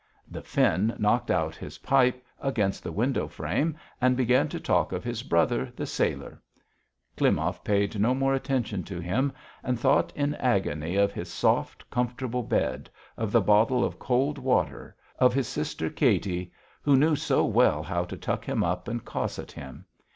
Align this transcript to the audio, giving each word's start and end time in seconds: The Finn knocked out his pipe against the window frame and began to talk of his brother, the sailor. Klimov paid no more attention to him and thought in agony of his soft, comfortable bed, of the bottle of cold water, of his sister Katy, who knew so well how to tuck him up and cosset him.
The 0.27 0.41
Finn 0.41 0.95
knocked 0.97 1.29
out 1.29 1.53
his 1.55 1.77
pipe 1.77 2.25
against 2.41 2.81
the 2.83 2.91
window 2.91 3.27
frame 3.27 3.77
and 4.01 4.17
began 4.17 4.47
to 4.47 4.59
talk 4.59 4.91
of 4.93 5.03
his 5.03 5.21
brother, 5.21 5.71
the 5.75 5.85
sailor. 5.85 6.41
Klimov 7.15 7.63
paid 7.63 7.99
no 7.99 8.15
more 8.15 8.33
attention 8.33 8.83
to 8.85 8.99
him 8.99 9.31
and 9.63 9.79
thought 9.79 10.11
in 10.15 10.33
agony 10.33 10.95
of 10.95 11.13
his 11.13 11.31
soft, 11.31 11.87
comfortable 11.91 12.41
bed, 12.41 12.89
of 13.15 13.31
the 13.31 13.41
bottle 13.41 13.85
of 13.85 13.99
cold 13.99 14.39
water, 14.39 14.95
of 15.19 15.35
his 15.35 15.47
sister 15.47 15.87
Katy, 15.87 16.51
who 16.81 16.97
knew 16.97 17.15
so 17.15 17.45
well 17.45 17.83
how 17.83 18.03
to 18.05 18.17
tuck 18.17 18.43
him 18.43 18.63
up 18.63 18.87
and 18.87 19.05
cosset 19.05 19.51
him. 19.51 19.85